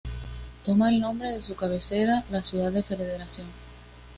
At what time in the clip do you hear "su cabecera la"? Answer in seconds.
1.43-2.41